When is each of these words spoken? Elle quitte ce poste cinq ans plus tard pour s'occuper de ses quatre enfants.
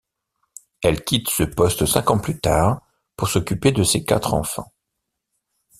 Elle 0.81 1.03
quitte 1.03 1.29
ce 1.29 1.43
poste 1.43 1.85
cinq 1.85 2.09
ans 2.09 2.17
plus 2.17 2.39
tard 2.39 2.81
pour 3.15 3.29
s'occuper 3.29 3.71
de 3.71 3.83
ses 3.83 4.03
quatre 4.03 4.33
enfants. 4.33 4.73